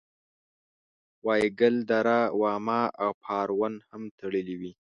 وایګل 1.25 1.75
دره 1.89 2.19
واما 2.41 2.81
او 3.03 3.09
پارون 3.23 3.73
هم 3.89 4.01
تړلې 4.19 4.55
وې. 4.59 4.71